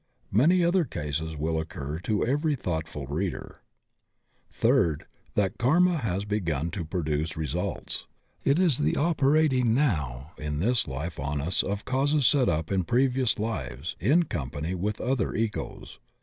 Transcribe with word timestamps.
Many 0.31 0.65
other 0.65 0.83
cases 0.83 1.35
will 1.37 1.59
occur 1.59 1.99
to 2.05 2.25
every 2.25 2.55
thoughtful 2.55 3.05
reader. 3.05 3.61
Third— 4.51 5.05
^that 5.37 5.59
karma 5.59 5.91
which 5.97 6.01
has 6.01 6.25
begun 6.25 6.71
to 6.71 6.83
produce 6.83 7.37
re 7.37 7.45
sults. 7.45 8.05
It 8.43 8.57
is 8.57 8.79
the 8.79 8.95
operating 8.95 9.75
now 9.75 10.31
in 10.39 10.57
this 10.57 10.87
life 10.87 11.19
on 11.19 11.39
us 11.39 11.61
of 11.61 11.85
causes 11.85 12.25
set 12.25 12.49
up 12.49 12.71
in 12.71 12.83
previous 12.83 13.35
Uves 13.35 13.93
in 13.99 14.23
company 14.23 14.73
with 14.73 14.99
other 14.99 15.35
Egos. 15.35 15.99